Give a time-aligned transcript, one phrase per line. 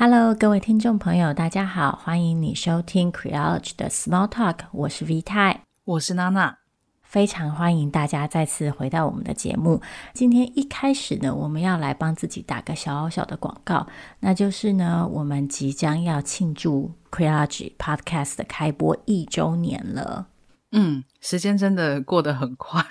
[0.00, 6.58] Hello，各位听众朋友，大家好，欢迎你收听 Creology 的 Small Talk，我是 V 太，我是娜娜，
[7.02, 9.82] 非常欢迎大家再次回到我们的节目。
[10.14, 13.88] 今天一开始呢，我们要来帮自己打个小小的广告，
[14.20, 20.28] 那就是呢，我们即将要庆祝 Creology Podcast 的开播一周年了。
[20.70, 22.82] 嗯，时间真的过得很快。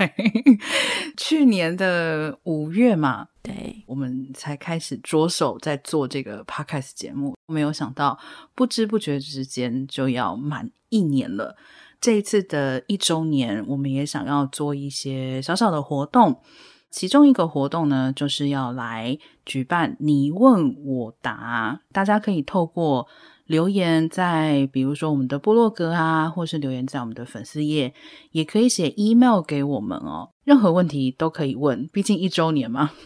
[1.15, 8.17] 去年的五月嘛，对，我们才开始着手在做这个 podcast 节目，没有想到
[8.55, 11.55] 不知不觉之间就要满一年了。
[12.01, 16.41] 这一次的一周年，我们也想要做一些小小的活动，
[16.89, 23.07] 其中一个活动呢，就是要来举办你问我答，大家可以透过。
[23.47, 27.93] 留言在比如说我们的部落格啊，或是留言在我们的粉丝页，
[28.31, 30.29] 也可以写 email 给我们哦。
[30.43, 32.91] 任何问题都可以问，毕竟一周年嘛。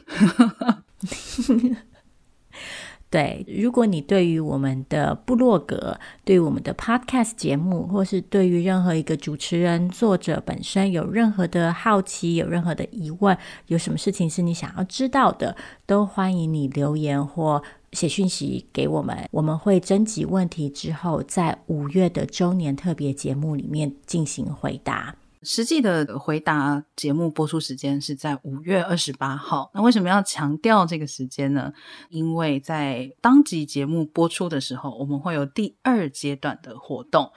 [3.10, 13.38] 对，如果你对于我们的部落格、对于我们的 podcast 节目，或是对于任何一个主持人、作者本身有任何的好奇、有任何的疑问，
[13.68, 17.62] 有什么事情是你想要知道的，都欢迎你留言或
[17.94, 25.16] 写讯息给我们，我们会征集问题之后，在五月的周年特别节目里面进行回答。
[25.44, 29.72] 实际的回答节目播出时间是在五月二十八号。
[29.74, 31.74] 那为什么要强调这个时间呢？
[32.10, 37.32] 因为在当集节目播出的时候，我们会有第二阶段的活动。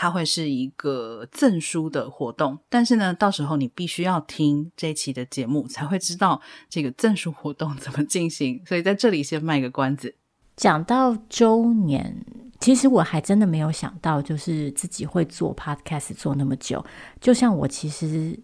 [0.00, 8.62] 它会是一个赠书的活动，但是呢，到时候你必须要听这一期的节目，才会知道这个赠书活动 怎么进行。
[8.64, 10.14] 所以在这里先卖个关子。
[10.56, 12.24] 讲到周年，
[12.60, 16.84] 其实我还真的没有想到，就是自己会做 podcast 做那么久。
[17.20, 18.38] 就像我其实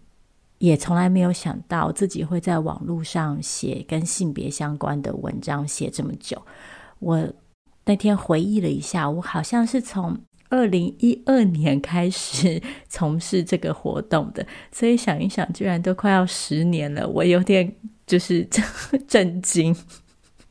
[0.57, 6.45] 也从来没有想到自己会在网络上写跟性别相关的文章写这么久。
[6.99, 7.25] 我
[7.85, 17.75] 那天回忆了一下，我好像是从二零一二年开始从事这个活动的，所以想一想，居然都快要十年了，我有点
[18.05, 18.47] 就是
[19.07, 19.75] 震惊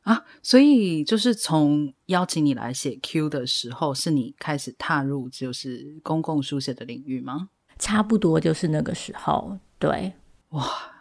[0.02, 0.24] 啊！
[0.42, 7.48] 所以就是从邀请你来写 Q 的时候，是你开始踏入就是公共书写的领域吗？
[7.78, 10.12] 差不多就是那个时候，对，
[10.50, 10.93] 哇。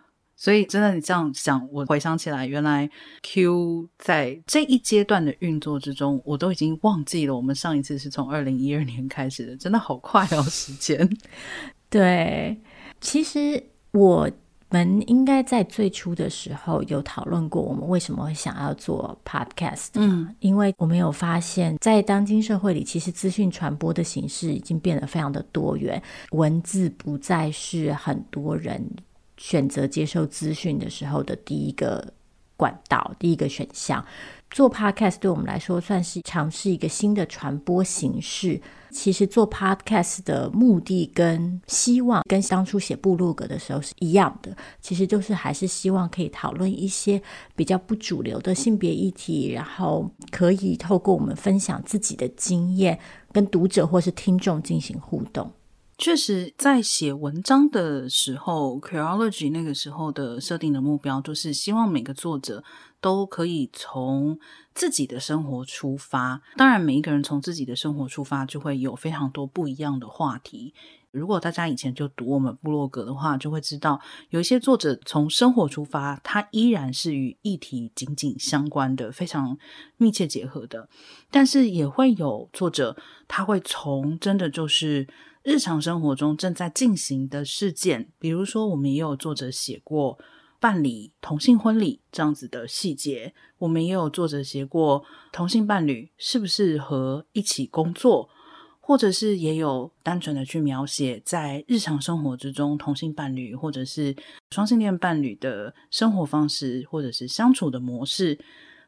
[0.44, 2.90] 所以，真的，你这样想，我回想起来，原来
[3.22, 7.34] Q 在这一阶段的运作之中，我都已经忘记了。
[7.34, 11.10] 我们上一次是从二零一二年开始的，真的好快哦，时间。
[11.90, 12.60] 对，
[13.00, 14.30] 其实我
[14.70, 19.92] 们应该在最初的时候有讨论过，我们为什么会想要做 Podcast。
[19.94, 28.86] 嗯，因为我们有发现，在当今社会里，其实资讯传播的形式已经变得非常的多元，文字不再是很多人。
[29.38, 32.14] 选择接受资讯的时候的第一个
[32.56, 34.04] 管道，第一个选项。
[34.52, 38.62] 做 Podcast 对我们来说算是尝试一个新的传播形式。
[38.92, 47.20] 其实做 Podcast 的目的跟希望跟当初写部落格的时候是一样的，其实就是还是希望可以讨论一些
[47.56, 53.00] 比较不主流的性别议题，然后可以透过我们分享自己的经验，
[53.32, 55.52] 跟读者或是听众进行互动。
[56.04, 62.62] 确实，在写文章的时候，Creology 那个时候的设定的目标，就是希望每个作者
[63.00, 64.38] 都可以从
[64.74, 66.42] 自己的生活出发。
[66.58, 70.74] 当然，每一个人从自己的生活出发，就会有非常多不一样的话题。
[71.12, 79.58] 如果大家以前就读我们部落格的话，就会知道，有一些作者从生活出发，他依然是与议题紧紧相关的，非常
[79.96, 80.90] 密切结合的。
[81.32, 82.98] 但是，也会有作者，
[83.30, 85.08] 他会从真的就是。
[85.44, 90.18] 日常生活中正在进行的事件，比如说，我们也有作者写过
[90.58, 98.30] 办理同性婚礼这样子的细节，我们也有作者写过同性伴侣适不适合一起工作，
[98.80, 104.16] 或者是也有单纯的去描写在日常生活之中同性伴侣或者是
[104.52, 108.40] 双性恋伴侣的生活方式，或者是相处的模式。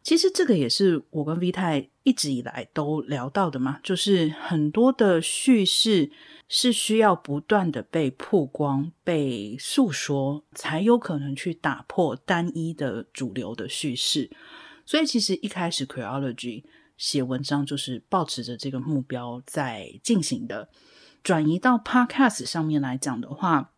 [0.05, 6.11] 其实这个也是我跟 V 太一直以来都聊到的嘛，就是很多的叙事
[6.47, 14.29] 是需要不断的被曝光、被诉说，才有可能去打破单一的主流的叙事。
[14.85, 16.63] 所以其实一开始 Creology
[16.96, 20.69] 写文章就是抱持着这个目标在进行的。
[21.23, 23.72] 转移到 Podcast 上面来讲的话，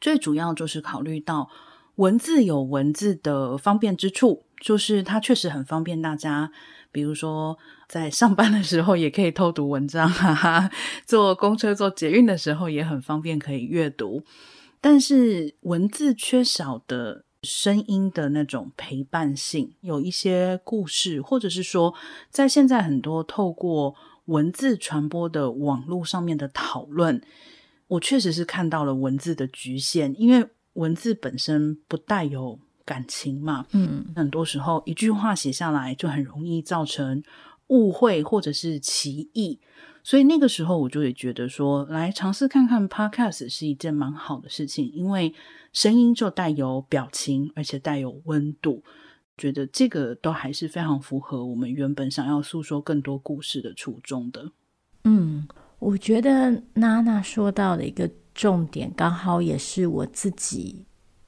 [0.00, 1.48] 最主要就是考虑到
[1.94, 4.42] 文字有文字的方便之处。
[4.62, 6.50] 就是它确实很方便大家，
[6.92, 10.70] 比如说在上班的时候也可以偷读文章，哈哈，
[11.04, 14.22] 坐公车、坐捷运的时候也很方便可以阅读。
[14.80, 21.92] 但是文字缺少的声音的那种陪伴性，有一些故事，或者是说，
[22.30, 27.20] 在现在很多透过文字传播的网络上面的讨论，
[27.88, 37.22] 我确实是看到了文字的局限，因为文字本身不带有感情嘛，嗯，很多时候一句话写下来就很容易造成
[37.68, 39.60] 误会或者是歧义。
[40.04, 45.32] 所以那个时候，我就也觉得说，来尝试看看 Podcast 是一件蛮好的事情，因为
[45.72, 48.82] 声音就带有表情，而且带有温度，
[49.38, 54.50] 觉得这个都还是非常符合我们原本想要诉说更多故事的初衷的。
[55.04, 55.46] 嗯，
[55.78, 60.84] 我觉得娜娜说到的一个重点，刚好也是我自己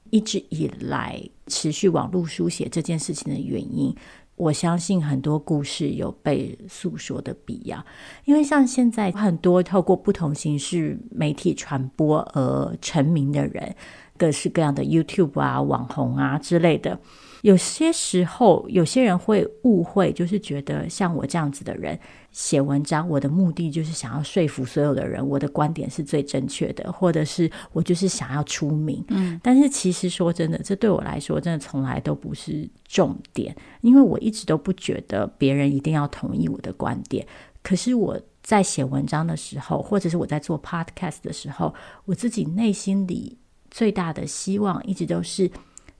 [0.09, 3.95] 一直以来持续网络书写这件事情的原因。
[4.37, 7.85] 我相信很多故事有被诉说的必要，
[8.25, 13.73] 因为像现在很多透过不同形式媒体传播而成名的人，
[14.17, 16.99] 各式各样的 YouTube 啊、网红啊之类的。
[17.41, 21.99] 有些时候，有些人会误会，就是觉得像我这样子的人
[22.31, 29.05] 写文章，我的目的就是想要说服所有的人，我的观点是最正确的，或者是我就是想要出名。
[29.09, 37.27] 嗯，但是其实说真的，这对我来说真的从来都不是重点，因为我一直都不觉得别人一定要同意我的观点。
[37.61, 41.71] 可是我在写文章的时候，或者是我在做 Podcast 的时候，
[42.05, 43.37] 我自己内心里
[43.75, 45.51] 最大的希望一直都是。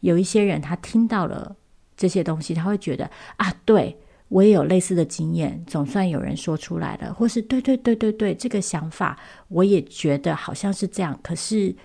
[0.01, 1.55] 有一些人，他听到了
[1.97, 9.17] 这些东西，他会觉得啊，对，我也有类似的经验，总算有人说出来了，或是对对对对对，这个想法
[9.47, 11.75] 我也觉得好像是这样，可是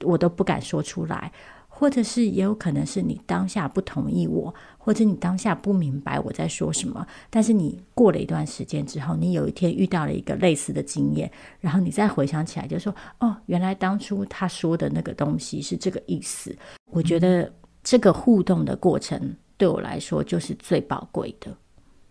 [0.00, 1.30] 我都不敢说出来，
[1.68, 4.52] 或者是也有可能是你当下不同意我，
[4.86, 11.28] 或者你当下不明白我在说什么，但是你过了一段时间之后，你有一天遇到了一个类似的经验，
[11.58, 16.56] 然后你再回想起来，就说哦，原来当初他说的那个东西是这个意思。
[16.92, 17.52] 我觉得
[17.82, 21.52] 这个互动的过程对我来说就是最宝贵的。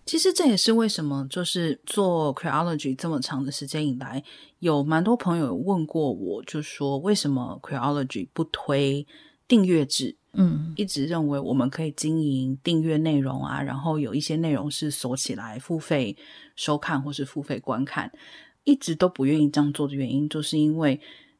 [0.06, 4.22] 其实这也是为什么，就是做 Queerology 这么长的时间以来，
[4.60, 9.07] 有蛮多朋友问过我，就说为什么 Queerology 不推
[9.48, 10.18] 订阅制？
[10.37, 16.15] 嗯，一直认为我们可以经营订阅内容啊，然后有一些内容是锁起来付费
[16.55, 18.11] 收看或是付费观看，
[18.63, 20.99] 一直都不愿意这样做的原因，就是因为。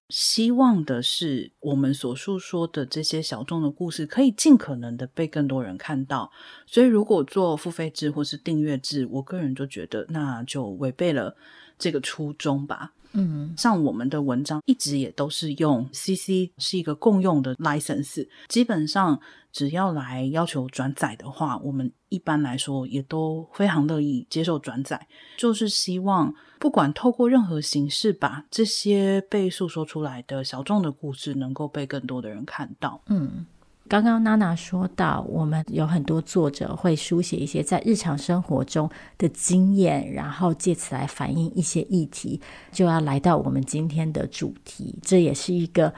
[0.10, 6.32] 希望的是，我们所述说的这些小众的故事，可以尽可能的被更多人看到。
[6.68, 11.36] 所以，如果做付费制或是订阅制，我个人就觉得那就违背了
[11.80, 12.94] 这个初衷吧。
[13.16, 19.20] 嗯，像我们的文章一直也都是用 CC 是一个共用的 license，基本上
[19.52, 25.08] 只要来要求转载的话，我们一般来说也都非常乐意接受转载，
[25.38, 33.02] 就是希望不管透过任何形式，把这些被诉说出来的小众的故事能够被更多的人看到。
[33.08, 33.46] 嗯。
[33.88, 42.42] 刚刚娜娜说到，我们有很多作者会书写一些在日常生活中的经验，然后借此来反映一些议题，
[42.72, 44.98] 就要来到我们今天的主题。
[45.04, 45.94] 这也是一个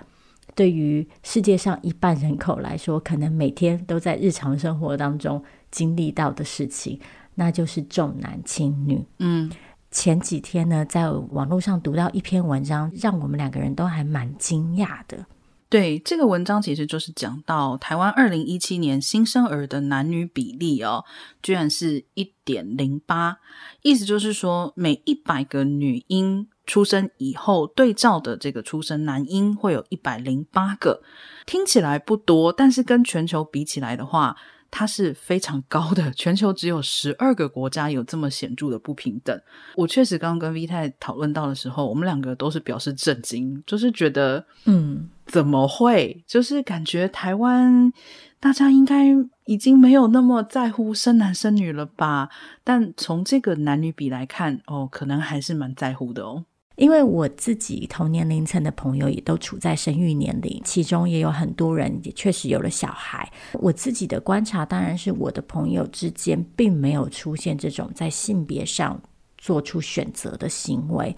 [0.54, 5.42] 对于世界上一半人口来说，可能每天都在日常生活当中
[5.72, 7.00] 经历到的事情，
[7.36, 9.02] 那就是重男轻女。
[9.20, 9.50] 嗯，
[9.92, 15.26] 前几天呢，在网络上读到一篇文章，让我们两个人都还蛮惊讶的。
[15.70, 21.04] 对，这个文章其实就是讲到台湾二零一七年新生儿的男女比例哦，
[21.44, 23.40] 居然是一点零八，
[23.82, 31.02] 意思就是说每一百个女婴出生以后，对照的这个出生男婴会有一百零八个，
[31.46, 34.38] 听起来不多，但是跟全球比起来的话，
[34.70, 39.40] 它是非常高的，全球只有十二个国家有这么显著的不平等。
[39.76, 46.24] 我确实刚刚跟 V 太讨论到的时候，我们两个都是表示震惊，就是觉得，嗯，怎么会？
[46.28, 47.92] 就是感觉台湾
[48.40, 49.06] 大家应该
[49.46, 52.30] 已经没有那么在乎生男生女了吧？
[52.64, 56.46] 但从这个男女比来看，哦，可能还是蛮在乎的哦。
[56.78, 63.30] 因为我自己同年龄层的朋友也都处在生育年龄，其中也有很多人也确实有了小孩。
[63.54, 69.02] 我自己的观察当然是我的朋友之间并没有出现这种在性别上
[69.40, 71.16] 做出选择的行为，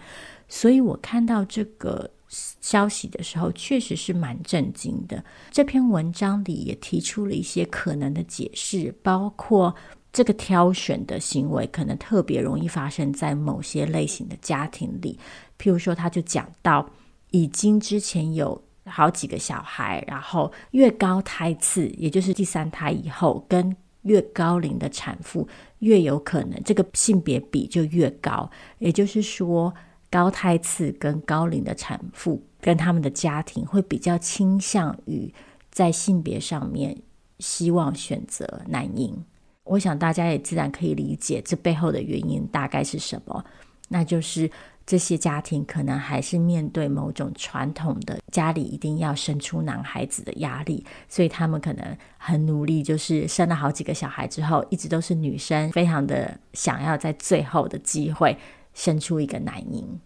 [0.48, 5.22] 所以我看到这个消息的时候确实是蛮震惊的。
[5.52, 9.76] 这篇文章里也提出了一些可能的解释，包括。
[10.12, 15.20] 这个挑选的行为可能特别容易发生在某些类型的家庭里，
[15.60, 16.90] 譬如说，他就讲到，
[17.32, 25.48] 已经之前有好几个小孩，然后越高胎次，也就是第三胎以后，跟越高龄的产妇
[25.80, 29.74] 越有可能这个性别比就越高，也就是说，
[30.10, 35.32] 高胎次跟高龄的产妇跟他们的家庭会比较倾向于。
[35.72, 36.98] 在性别上面
[37.38, 39.24] 希望选择男婴。
[39.64, 43.46] 我想大家也自然可以理解这背后的原因大概是什么，
[43.88, 44.50] 那就是。
[44.90, 58.36] 这些家庭可能还是面对某种传统的家里一定要生出男孩子的压力，所以他们可能很努力，就是生了好几个小孩之后，一直都是女生，非常的想要在最后的机会
[58.74, 60.00] 生出一个男婴。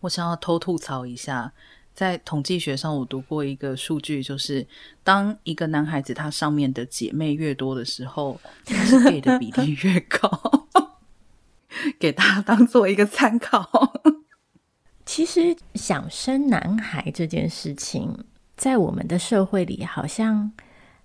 [0.00, 1.50] 我想要偷吐槽一下，
[1.94, 4.66] 在统计学上，我读过一个数据，就是
[5.02, 10.28] 当一个男孩子他上面的姐妹越多的时候，他是 gay 的比例越高。
[11.98, 13.92] 给大家当做一个参考。
[15.04, 18.16] 其实想生男孩这件事情，
[18.56, 20.52] 在我们的社会里，好像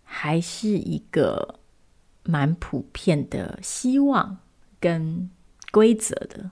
[0.03, 1.59] 还是一个
[2.23, 4.37] 蛮普遍的希望
[4.79, 5.29] 跟
[5.71, 6.51] 规则的。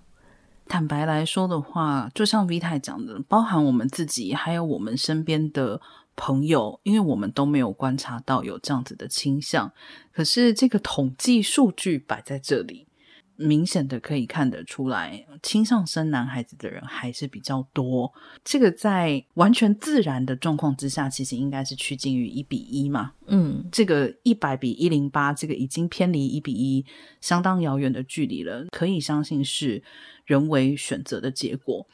[0.65, 5.80] 坦白来说的话，就像 V 太讲的，包含我们自己，还有我们身边的
[6.15, 9.72] 朋友，因为我们都没有观察到有这样子的倾向，
[10.12, 12.88] 可是这个统计数据摆在这里。
[13.36, 18.13] 明显的可以看得出来，倾向生男孩子的人还是比较多。
[18.44, 23.13] 这个在完全自然的状况之下，其实应该是趋近于一比一嘛。
[23.25, 26.86] 嗯，这个一百比一零八，这个已经偏离一比一
[27.22, 28.66] 相当遥远的距离了。
[28.70, 29.82] 可以相信是
[30.25, 31.88] 人为选择的结果。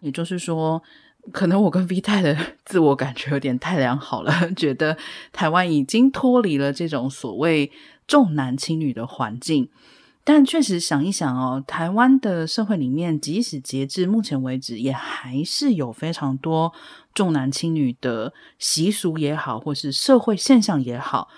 [0.00, 0.82] 也就是说，
[1.30, 4.96] 可能我跟 V 太的 自我感觉有点太良好了，觉得
[5.32, 7.70] 台湾已经脱离了这种所谓
[8.06, 9.68] 重男轻女的环境。
[10.28, 16.72] 但确实想一想哦，台湾的社会里面，即使截至目前为止，也还是有非常多
[17.14, 21.28] 重男轻女的习俗也好，或是社会现象也好，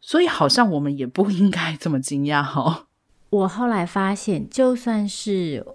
[0.00, 2.86] 所以好像我们也不 应该这么惊讶哦。
[3.30, 5.66] 我后来发现，就算是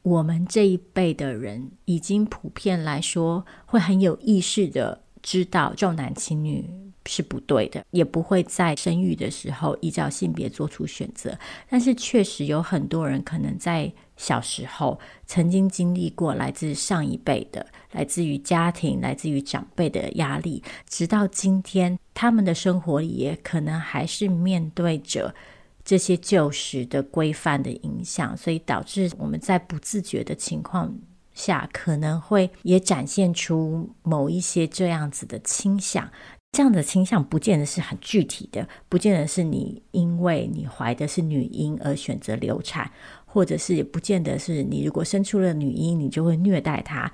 [0.00, 6.87] 我们这一辈的人，已经普遍来说会很有意识的知道重男轻女。
[7.08, 11.36] 是不对的，也不会在生育的时候依照性别做出选择。
[11.70, 25.34] 但是确实有很多人可能在小时候曾经经历过来自上一辈的、来自于家庭、来自于长辈的压力，直到今天他们的生活里也可能还是面对着
[25.82, 30.94] 这些旧时的规范的影响，所以导致我们在不自觉的情况
[31.32, 36.10] 下，可能会也展现出某一些这样子的倾向。
[36.52, 42.90] 这样的倾向不见得是很具体的，不见得是你因为你怀的是女婴而选择流产，
[43.26, 47.10] 或者是也不见得是你如果生出了女婴，你就会虐待她。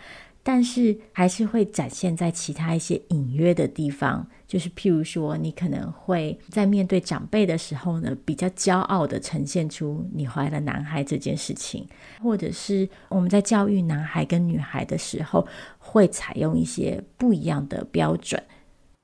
[0.46, 11.86] 但是还是会展现在其他一些隐约的地方，就是譬如说，你可能会在面对长辈的时候呢，比较骄傲的呈现出你怀了男孩这件事情，
[12.22, 15.46] 或者是我们在教育男孩跟女孩的时候，
[15.78, 18.42] 会采用一些不一样的标准。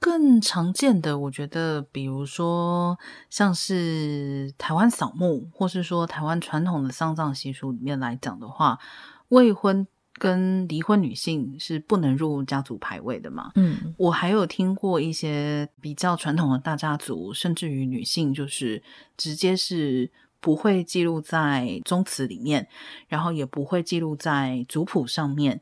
[0.00, 8.78] 更常见的，我觉得，比如说像是台湾扫墓，或是说台湾传统的丧葬习俗里面来讲的话，
[9.28, 13.52] 未婚跟离婚女性是不能入家族牌位的嘛。
[13.56, 18.82] 嗯，我还有听过一些比较传统的大家族，甚至于女性就是
[19.18, 22.66] 直接是不会记录在宗祠里面，
[23.06, 25.60] 然后也不会记录在族谱上面。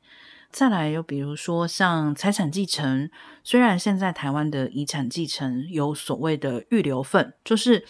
[0.51, 3.11] 再来，又比如说像财产继承，
[3.45, 7.85] 虽然现在台湾的遗产继承有所谓的预留份，就是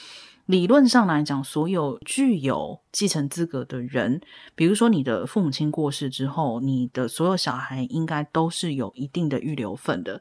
[0.46, 4.20] 理论上来讲，所有具有继承资格的人，
[4.54, 10.20] 比如说你的父母亲过世之后，你的所有小孩应该都是有一定的预留份的。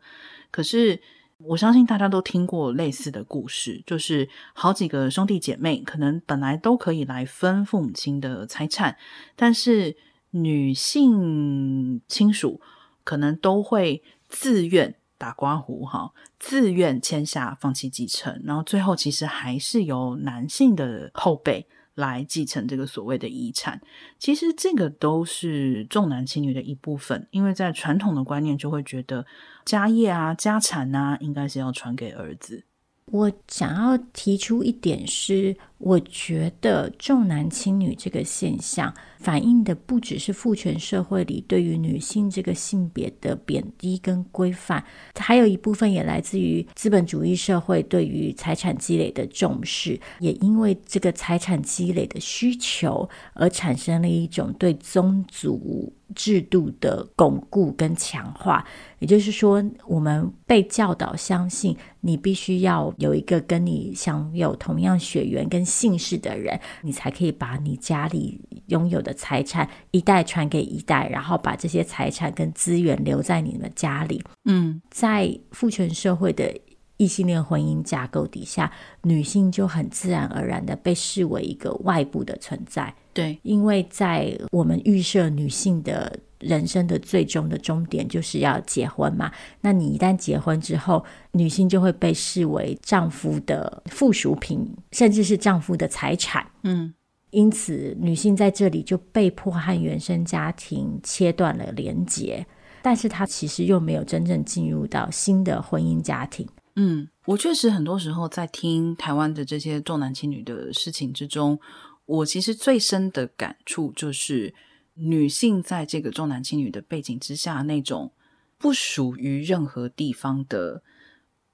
[0.51, 1.01] 可是
[1.39, 8.95] 我相信大家都听过类似的故事，就是好几个兄弟姐妹可能本来都可以来分父母亲的财产，
[9.35, 9.97] 但是
[10.31, 12.61] 女性亲属
[13.03, 21.65] 可能都会自愿打刮胡哈，自愿签下放弃继承，然后最后其实还是由男性的后辈
[21.95, 23.81] 来继承这个所谓的遗产。
[24.19, 29.25] 其实这个都是重男轻女的一部分，因为在传统的观念就会觉得
[29.65, 32.65] 家业啊、家产啊，应该是要传给儿子。
[33.09, 44.83] 我想要提出一点是，我觉得重男轻女这个现象反映的不只是父权社会里对于女性这个性别的贬低跟规范，
[45.15, 58.65] 还有一部分也来自于资本主义社会对于财产积累的重视，也因为这个财产积累的需求而产生了一种对宗族制度的巩固跟强化。
[58.99, 74.23] 也就是说，我们被教导相信你必须要有一个跟你享有同样血缘跟姓氏的人，你才可以把你家里拥有的财产一代传给一代，然后把这些财产跟资源留在你们家里。
[74.45, 76.51] 嗯，在父权社会的
[76.97, 78.71] 异性恋婚姻架构底下，
[79.03, 82.95] 女性就很自然而然的被视为一个外部的存在。
[83.17, 89.31] 对，因为在我们预设女性的人生的最终的终点就是要结婚嘛，
[89.61, 96.45] 那你一旦结婚之后，女性就会被视为丈夫的附属品，甚至是丈夫的财产。
[96.61, 96.93] 嗯，
[97.31, 102.45] 因此女性在这里就被迫和原生家庭切断了连结，
[102.83, 106.47] 但是她其实又没有真正进入到新的婚姻家庭。
[106.75, 111.59] 嗯，我确实很多时候在听台湾的这些重男轻女的事情之中。
[112.07, 114.53] 我其实最深的感触就是，
[114.95, 118.11] 女性在这个重男轻女的背景之下，那种
[118.57, 120.81] 不属于任何地方的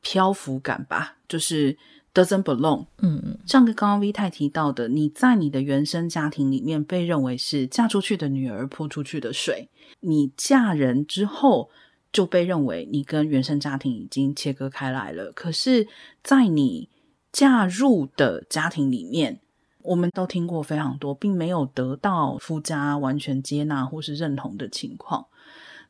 [0.02, 1.78] 漂浮感吧，就是
[2.14, 2.86] doesn't belong。
[3.00, 9.70] 嗯嗯，像个刚刚 V 太提到的，你在你的原生家庭里面被认为是嫁出去的女儿泼出去的水，
[10.00, 11.70] 你嫁人之后
[12.12, 15.32] 就被认为你跟原生家庭已经切割开来了。
[15.32, 15.88] 可是，
[16.22, 16.90] 在你
[17.32, 19.40] 嫁入的家庭里面，
[19.84, 25.26] 我们都听过非常多，并没有得到夫家完全接纳或是认同的情况。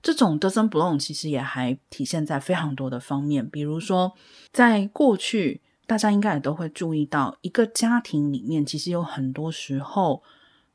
[0.02, 4.14] 这种 doesn't blow 其实也还体现在非常多的方面，比如说，
[4.52, 10.22] 在过去，大家应该也都会注意到，一个家庭里面其实有很多时候，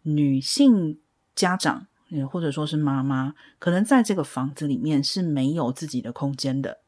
[0.02, 0.98] 女性
[1.34, 6.78] 家长，也或者说是妈妈，可能在这个房子里面是没有自己的空间的。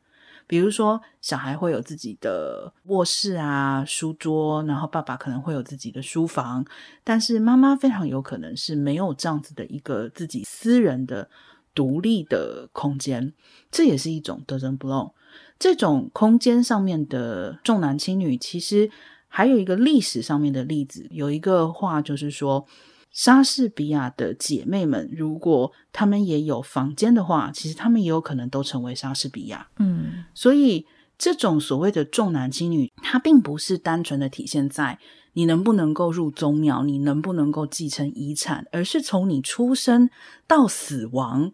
[0.51, 6.67] 比如说，小孩会有自己的卧室啊、书桌，然后爸爸可能会有自己的书房，
[7.05, 11.31] 但是妈妈非常有可能是没有这样子的一个自己私人的
[11.73, 13.33] 独立的空间，
[13.71, 15.13] 这也是一种 doesn't belong。
[15.57, 18.91] 这种空间上面的重男轻女，其实
[19.29, 22.67] 还有一个历史上面的例子，有一个话就是说。
[23.11, 29.69] 莎士比亚的姐妹们，如果她们也有房间的话，其实她们也有可能都成为莎士比亚。
[29.79, 30.87] 嗯，所以
[31.19, 34.99] 这种所谓的重男轻女，它并不是单纯的体现在
[35.33, 40.09] 你能不能够入宗庙，你能不能够继承遗产，而是从你出生
[40.47, 41.53] 到死亡，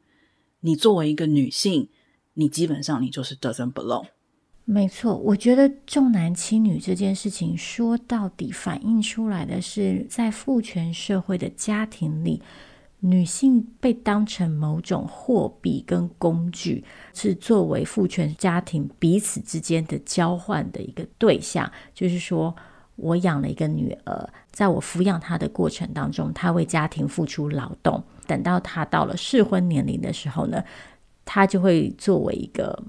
[0.61, 1.89] 你作为一个女性，
[2.35, 4.07] 你基本上你就是 doesn't belong。
[4.69, 12.43] 没错，我觉得重男轻女这件事情说到底反映出来的是，在父权社会的家庭里，
[12.99, 16.83] 女性被当成某种货币跟工具，
[17.15, 21.71] 是作为父权家庭彼此之间的交换的一个对象。
[21.95, 22.53] 就是说，
[22.97, 30.65] 我养了一个女儿，在我抚养她的过程当中，她为家庭付出劳动，等到她到了适婚年龄的时候呢，
[31.25, 32.83] 她就会作为一个。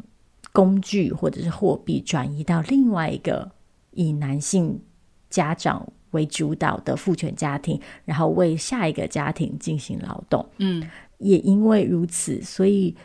[0.58, 3.52] 工具或者是货币转移到另外一个
[3.91, 4.82] 以男性
[5.30, 10.43] 家长为主导的父权家庭，然后为下一个家庭进行劳动。
[10.58, 10.89] 嗯，
[11.20, 12.96] 也因为如此，所以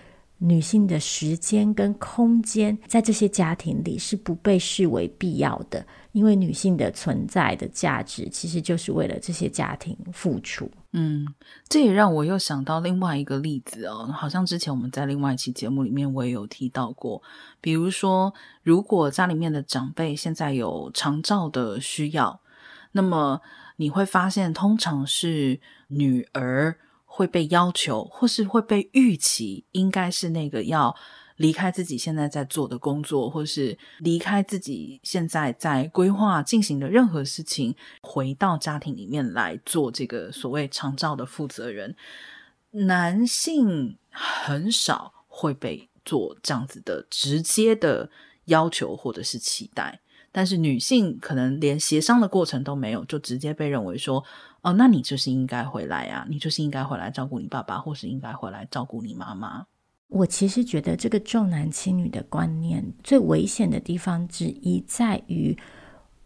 [0.45, 10.69] 女性的时间跟空间在这些家庭里是不被视为必要的，因为女性的存在的价值其实就是为了这些家庭付出。
[10.91, 11.27] 嗯，
[11.69, 17.23] 这也让我又想到另外一个例子哦，好像之前我们在另外一期节目里面我也有提到过，
[17.61, 22.41] 比如说，如果家里面的长辈现在有长照的需要，
[22.91, 23.41] 那么
[23.77, 26.77] 你会发现，通常是女儿
[27.15, 30.97] 会被要求，或是会被预期，应该是那个要。
[31.39, 41.97] 离开自己现在在做的工作，或是离开自己现在在规划进行的任何事情，回到家庭里面来做这个所谓长照的负责人。
[42.71, 48.09] 男性很少会被做这样子的直接的
[48.45, 54.23] 要求或者是期待，但是女性可能连协商的过程都没有，就直接被认为说
[54.63, 59.67] ：“哦，那你就是应该回来啊，你就是应该回来照顾你爸爸，或是应该回来照顾你妈妈。”
[60.09, 65.57] 我其实觉得这个重男轻女的观念最危险的地方之一，在于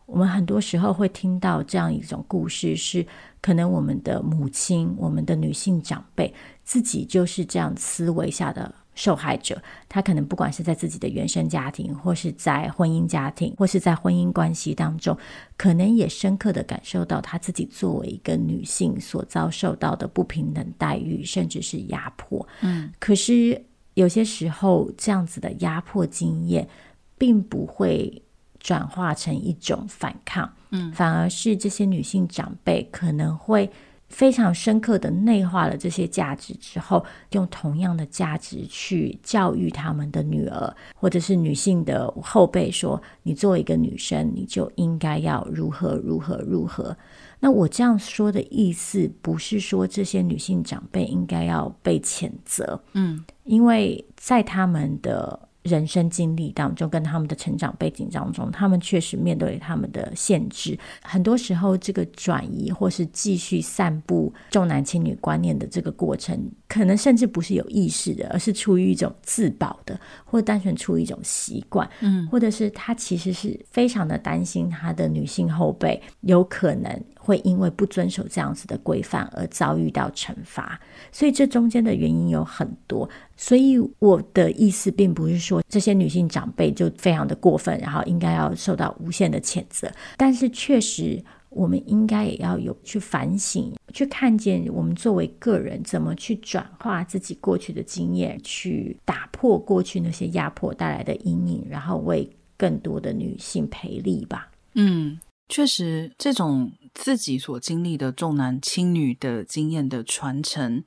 [0.07, 3.07] 我们很多时候会听到这样一种故事：是
[3.40, 9.63] 可能我们的母亲、我们的女性长辈自己就是这样思维下的受害者。
[9.89, 15.17] 他可能不管是在自己的原生家庭，或是在婚姻家庭，或是在婚姻关系当中，
[15.57, 22.45] 可能也深刻的感受到他自己作为一个女性所遭受到的不平等待遇，甚至是压迫。
[22.63, 23.65] 嗯，可是。
[23.97, 26.69] 有些时候，这样子的压迫经验，
[27.17, 28.23] 并不会
[28.61, 33.71] 转化成一种反抗，嗯，反而是这些女性长辈可能会
[34.09, 46.97] 非常深刻的内化了这些价值之后，用同样的价值去教育他们的女儿，或者是女性的后辈说：“你作为一个女生，你就应该要如何如何如何。”
[47.40, 60.79] 那我这样说的意思，不是说这些女性长辈应该要被谴责，嗯，因为在他们的人生经历当中，跟他们的成长背景当中，他们确实面对他们的限制。
[61.02, 77.05] 很多时候，这个转移或是继续散布重男轻女观念的这个过程，可能甚至不是有意识的，而是出于一种自保的，或单纯出于一种习惯，嗯，或者是他其实是非常的担心他的女性后辈有可能。
[77.27, 83.09] 会因为不遵守这样子的规范而遭遇到惩罚，所以这中间的原因有很多。
[83.37, 89.91] 所以我的意思并不是说这些女性长辈就非常的过分，然后应该要受到无限的谴责。
[90.17, 104.49] 但是确实，我们应该也要有去反省，去看见我们作为个人怎么去转化自己过去的经验，去打破过去那些压迫带来的阴影，然后为更多的女性赔力吧。
[104.75, 106.73] 嗯，确实这种。
[106.99, 110.83] 自己所经历的重男轻女的经验的传承，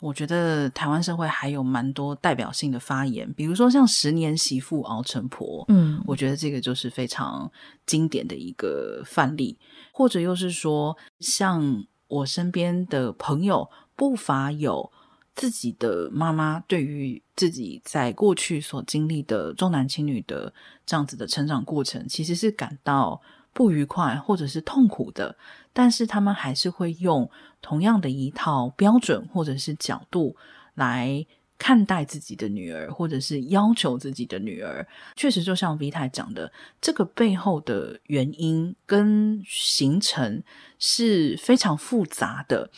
[0.00, 7.52] 我觉得台湾社会还有蛮多代表性的发言，比如说像“十年媳妇熬成婆”，嗯，我觉得这个就是非常
[7.84, 9.58] 经典的一个范例，
[9.92, 14.90] 或者又是说，像我身边的朋友，不乏有
[15.34, 20.54] 自己的妈妈对于自己在过去所经历的重男轻女的
[20.86, 23.20] 这样子的成长过程，其实是感到。
[23.54, 25.34] 不愉快或者是痛苦的，
[25.72, 27.30] 但是他们还是会用
[27.62, 30.36] 同样的一套标准或者是角度
[30.74, 31.24] 来
[31.56, 34.86] 看待自己的女儿，或者是要求自己的女儿。
[35.14, 40.42] 确实，就像 V 太讲的，这个背后的原因跟形成
[40.78, 42.70] 是非常复杂的，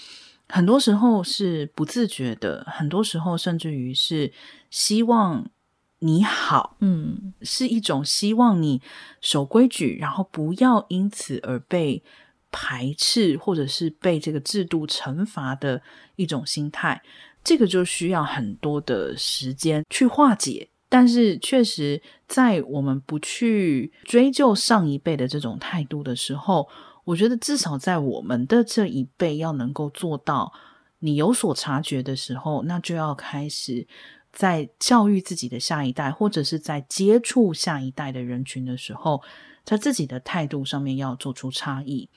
[0.48, 4.30] 很多时候是不自觉的，很多时候甚至于是
[4.70, 5.50] 希望。
[6.00, 8.82] 你好，嗯，是一种希望你
[9.20, 12.02] 守规矩，然后不要因此而被
[12.52, 15.80] 排斥，或者是被这个制度惩罚的
[16.16, 17.00] 一种心态。
[17.42, 20.68] 这个就需要很多的时间去化解。
[20.88, 26.68] 但是，确实在我们不去追究上一辈的这种态度的时候，
[27.04, 30.52] 我觉得至少在我们的这一辈要能够做到，
[30.98, 33.86] 你有所察觉的时候，那就要开始。
[34.36, 39.22] 在教育自己的下一代，或者是在接触下一代的人群的时候，
[39.64, 42.10] 在自己的态度上面要做出差异。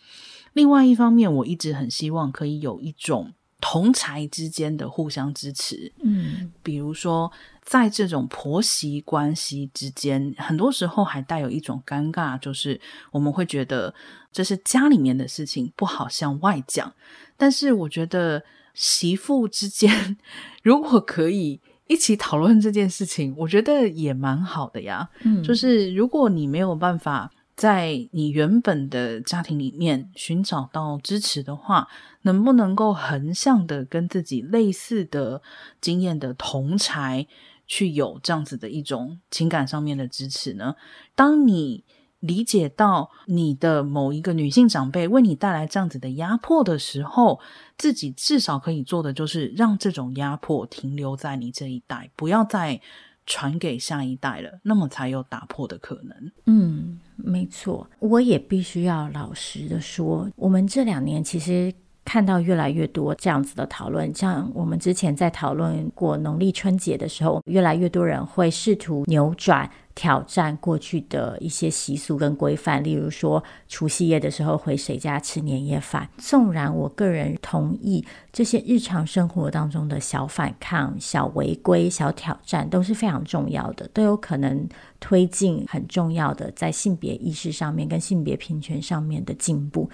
[0.51, 5.93] 另外一方面，我一直很希望可以有一种同才之间的互相支持。
[6.03, 7.31] 嗯，比如说
[7.63, 13.95] 在这种婆媳关系之间，很多时候还带有一种尴尬，就是我们会觉得
[14.33, 16.93] 这是家里面的事情，不好向外讲。
[17.37, 20.17] 但是我觉得媳妇之间，
[20.61, 21.61] 如果可以。
[21.89, 25.09] 一起讨论这件事情，我觉得也蛮好的呀。
[25.23, 31.87] 嗯，就是如果你没有办法在你原本的家庭里面寻找到支持的话，
[32.21, 35.41] 能不能够横向的跟自己类似的
[35.81, 37.25] 经验的同才
[37.65, 40.75] 去有这样子的一种情感上面的支持呢？
[41.15, 41.83] 当你
[42.19, 47.39] 理解到你的某一个女性长辈为你带来这样子的压迫的时候，
[47.77, 52.81] 自己至少可以做的就是让这种压迫停留在你这一代，不要再
[53.25, 56.31] 传给下一代了，那么才有打破的可能。
[56.47, 69.71] 嗯，没错，我也必须要老实的说，我们这两年其实看到越来越多这样子的讨论，像我们之前在讨论过农历春节的时候，越来越多人会试图扭转。
[69.95, 76.09] 挑战过去的一些习俗跟规范，例如说除夕夜的时候回谁家吃年夜饭。
[76.17, 84.67] 纵然我个人同意这些日常生活当中的小反抗、小违规、小挑战都是非常重要的，都有可能
[85.01, 89.89] 推进很重要的在性别意识上面跟性别平权上面的进步。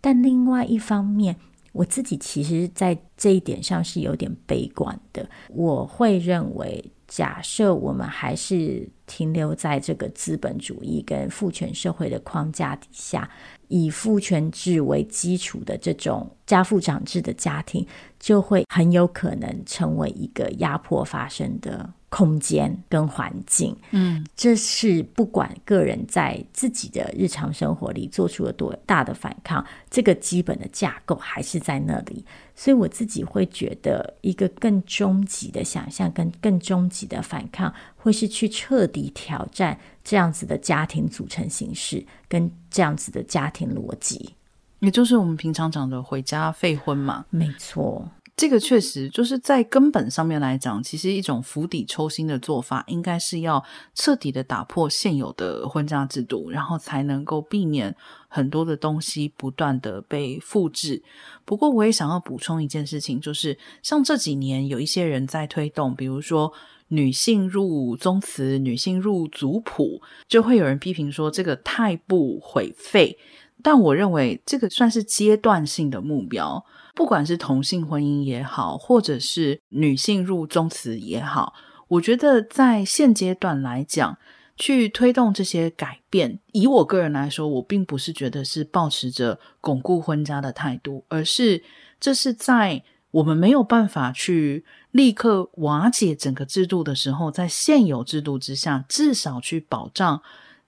[0.00, 1.36] 但另外一方面，
[1.72, 6.82] 我自己其实在这一点上是有点悲观的，我会认为。
[7.08, 13.28] 假设我们还是停留在这个资本主义跟父权社会的框架底下，
[13.68, 17.86] 以父权制为基础的这种家父长制的家庭，
[18.18, 32.24] 就会很有可能成为一个压迫发生的空间跟环境，嗯，这是不管个人在自己的日常生活里做出了多大的反抗，这个基本的架构还是在那里。
[32.54, 37.72] 所以我自己会觉得，一个更终极的想象跟更终极的反抗，
[38.02, 44.34] 会是去彻底挑战这样子的家庭组成形式跟这样子的家庭逻辑，
[44.80, 47.24] 也就是我们平常讲的“回家废婚”嘛。
[47.30, 48.10] 没错。
[48.34, 53.62] 这个确实就是在根本上面来讲，其实一种釜底抽薪的做法，应该是要
[53.94, 57.94] 彻底的打破现有的婚嫁制度，然后才能够避免
[58.26, 61.02] 很多的东西不断的被复制。
[61.44, 66.50] 不过，我也想要补充一件事情，就是像这几年有一些人在推动，比如说
[66.92, 73.18] 女性入宗祠、女性入族谱，就会有人批评说这个太不毁废。
[73.62, 76.64] 但我认为这个算是阶段性的目标。
[76.94, 81.54] 不管是同性婚姻也好，或者是女性入宗祠也好，
[81.88, 84.18] 我觉得在现阶段来讲，
[84.56, 91.62] 去推动这些改变，以我个人来说，我并不是觉得是抱持着巩固婚家的态度，而是
[91.98, 100.22] 这是在我们没有办法去立刻瓦解整个制度的时候，在现有制度之下，至少去保障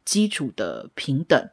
[0.04, 1.48] 基础的平等。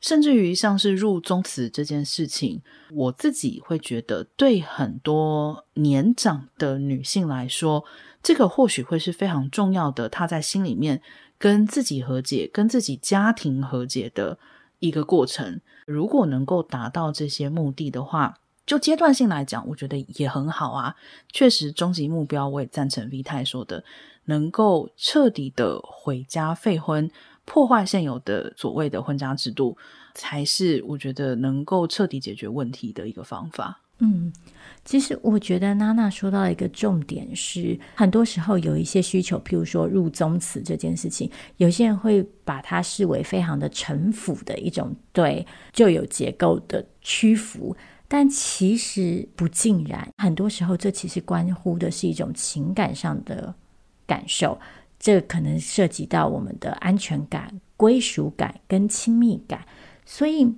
[0.00, 7.84] 甚至于像是入宗祠这件事情，我自己会觉得，对很多年长的女性来说，
[8.22, 10.08] 这个或许会是非常重要的。
[10.08, 11.02] 她在心里面
[11.38, 14.38] 跟自己和解、跟自己家庭和解的
[14.78, 15.60] 一个过程。
[15.86, 20.94] 如果能够达到这些目的的话，就阶段性来讲，我觉得也很好啊。
[21.32, 23.82] 确实，终极目标我也赞成 V 太说的，
[24.24, 27.10] 能够彻底的毁家废婚。
[27.44, 29.78] 破坏现有的所谓的婚家制度，
[30.16, 33.80] 才是我觉得能够彻底解决问题的一个方法。
[34.00, 34.32] 嗯，
[34.84, 47.74] 其实我觉得娜娜说到一个重点是，很多时候有一些需求，譬如说入宗祠这件事情，有些人会把它视为非常的臣服的一种对旧有结构的屈服，
[48.08, 50.08] 但其实不尽然。
[50.18, 53.54] 很多时候，这其实关乎的是一种情感上的
[54.06, 54.58] 感受。
[54.98, 59.66] 这可能涉及到我们的安全感、归属感跟亲密感，
[60.06, 60.50] 所以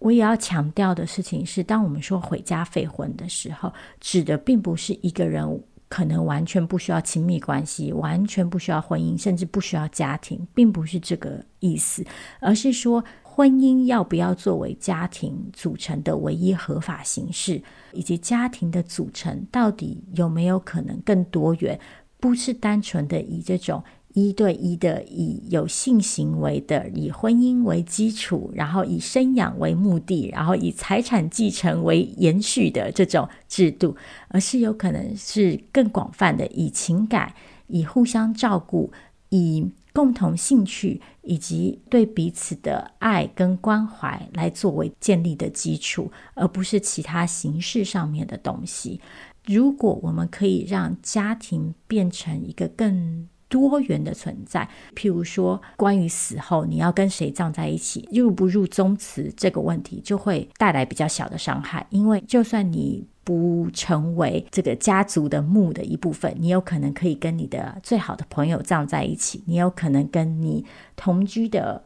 [0.00, 12.04] 我也要强调的事情是，当我们说毁家废婚的时候，指的并不是一个人可能完全不需要亲密关系、完全不需要婚姻，甚至不需要家庭，并不是这个意思，
[12.40, 13.02] 而是说
[13.36, 21.78] 婚姻要不要作为家庭组成的唯一合法形式，以及家庭的组成到底有没有可能更多元。
[22.18, 33.94] 不是单纯的以这种一对一的、以有性行为的、以婚姻为基础，然后以生养为目的，然后以财产继承为延续的这种制度，
[34.28, 37.34] 而是有可能是更广泛的，以情感、
[37.66, 38.90] 以互相照顾、
[39.28, 49.00] 以共同兴趣以及对彼此的爱跟关怀来作为建立的基础，而不是其他形式上面的东西。
[49.44, 61.86] 如果我们可以让家庭变成一个更多元的存在，譬如说，关于死后你要跟谁葬在一起，入不入宗祠这个问题，就会带来比较小的伤害。
[61.90, 71.84] 因为就算你不成为这个家族的墓的一部分，你有可能可以跟你的最好的朋友葬在一起，你有可能跟你同居的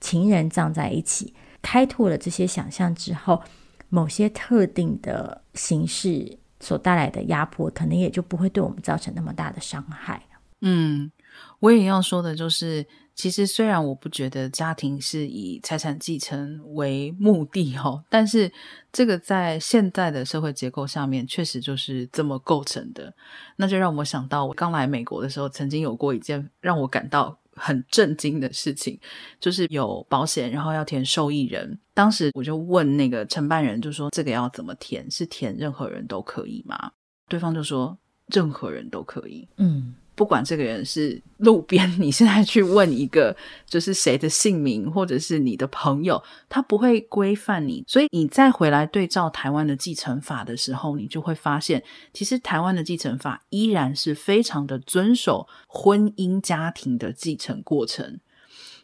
[0.00, 1.32] 情人葬在一起。
[1.62, 3.42] 开拓了这些想象之后，
[3.88, 6.38] 某些特定的形式。
[6.64, 10.22] 所带来的压迫，可能也就不会对我们造成那么大的伤害。
[10.60, 11.10] 嗯，
[11.58, 18.50] 我也要说的就是，其实虽然我不觉得家庭是以财产继承为目的哦，但是
[18.92, 23.14] 这个在现在的社会结构下面，确实就是这么构成的。
[23.56, 27.38] 那就让我想到，我刚来美国的时候，曾经有过一件让我感到。
[27.54, 28.98] 很震惊的事情，
[29.38, 31.78] 就是有保险，然后要填受益人。
[31.92, 35.08] 当时我就问那个承办人，就说这个要怎么填？
[35.10, 36.92] 是填任何人都可以吗？
[37.28, 37.98] 对方就说
[38.28, 39.46] 任何人都可以。
[39.58, 39.94] 嗯。
[40.14, 43.34] 不管这个人是路边，你现在去问一个，
[43.66, 47.82] 就是谁的姓名，或者是你的朋友，他不会规范你。
[47.86, 58.20] 所以你再回来对照台湾的继承法的时候，你就会发现，其实台湾的继承法依然是非常的遵守婚姻家庭的继承过程。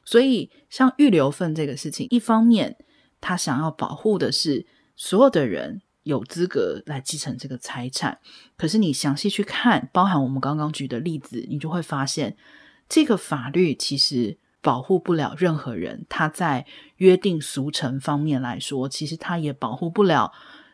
[0.04, 2.76] 所以，像预留份这个事情，一方面
[3.20, 5.82] 他想要保护的是所有的人。
[6.08, 8.18] 有资格来继承这个财产，
[8.56, 12.34] 可是你详细去看，包含我们刚刚举的例子，你就会发现，
[12.88, 16.06] 这个法律其实保护不了任何人。
[16.08, 16.64] 他在
[16.96, 20.32] 约定俗成方面来说，其实他也保护不了。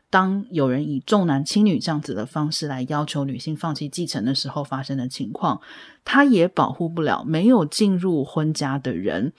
[0.08, 5.60] 当有人以重男轻女这样子的方式来要求女性放弃继承的时候发生的情况，
[6.04, 9.32] 他也保护不了没有进入婚家的人，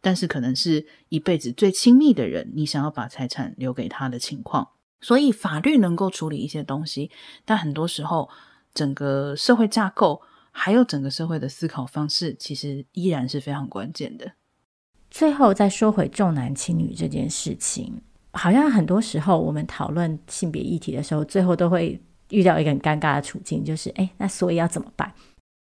[0.00, 4.70] 但是可能是一辈子最亲密的人，你想要把财产留给他的情况。
[5.02, 7.10] 所以法律能够处理一些东西，
[7.44, 8.30] 但很多时候，
[8.72, 14.32] 整个社会架构还有整个社会的思考方式，其实依然是非常关键的。
[15.10, 18.00] 最后再说回重男轻女这件事情，
[18.32, 25.12] 好像很多时候我们讨论性别议题的时候，最后都会遇到一个很尴尬的处境，就是哎，那所以要怎么办？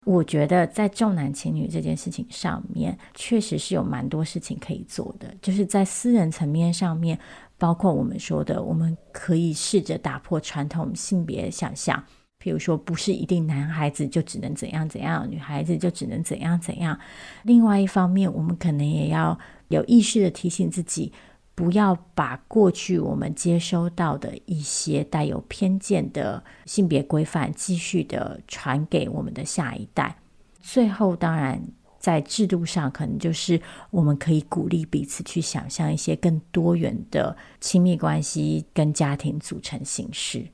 [0.06, 5.34] 我觉得在重男轻女这件事情上面，确实是有蛮多事情可以做的。
[5.42, 7.18] 就是在私人层面上面，
[7.60, 12.02] 包括我们说的，我们可以试着打破传统性别想象，
[12.42, 16.98] 譬如说，不是一定男孩子就只能怎样怎样，女孩子就只能怎样怎样。
[17.44, 21.12] 另外一方面，我们可能也要有意识地提醒自己。
[21.52, 30.16] 不要把过去我们接收到的一些带有偏见的性别规范继续的传给我们的下一代。
[30.62, 31.62] 最后，当然
[32.00, 33.60] 在制度上，可能就是
[33.90, 40.46] 我们可以鼓励彼此去想象一些更多元的亲密关系跟家庭组成形式。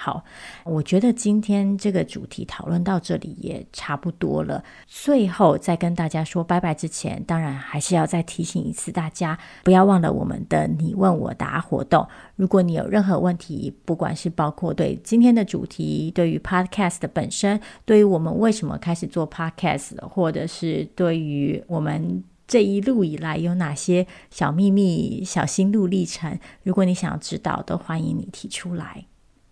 [0.00, 0.22] 好，
[0.62, 4.62] 我觉得今天这个主题讨论到这里也差不多了。
[4.86, 12.06] 最后在跟大家说拜拜之前，当然还是要再提醒一次大家，不要忘了我们的你问我答活动。
[12.36, 29.06] 如果你有任何问题，不管是包括对今天的主题、对于 Podcast 的本身、对于我们为什么开始做 Podcast，或者是对于我们这一路以来有哪些小秘密、小心路历程，如果你想要知道，都欢迎你提出来。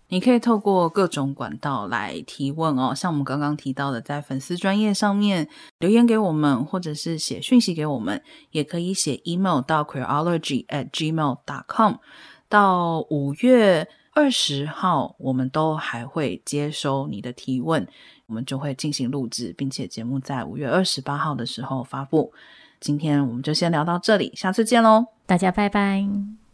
[0.09, 5.47] 你可以透过各种管道来提问哦，像我们刚刚提到的，在粉丝专页上面
[5.79, 11.95] 留言给我们，或者是写讯息给我们，也可以写 email 到 queerology at gmail dot com。
[12.49, 17.85] 到五月二十号，我们都还会接收你的提问，
[18.27, 22.31] 我们就会进行录制，并且节目在五月二十八号的时候发布。
[22.79, 26.46] 今天我们就先聊到这里，下次见喽，大家拜拜。